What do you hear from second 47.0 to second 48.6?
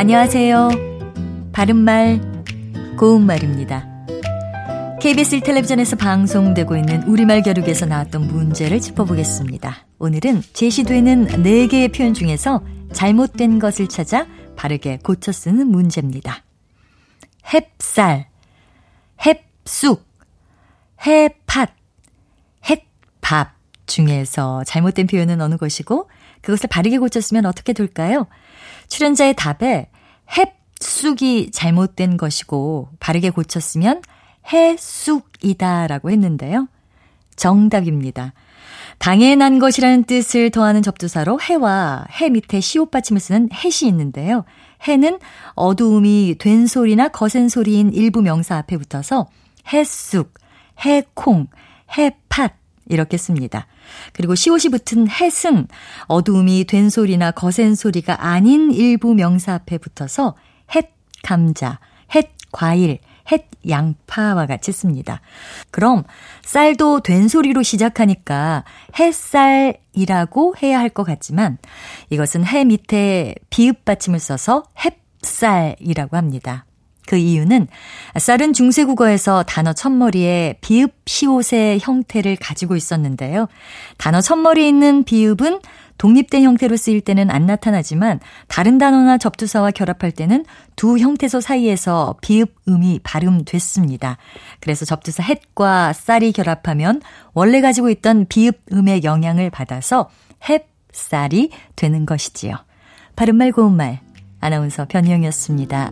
거센 소리인 일부 명사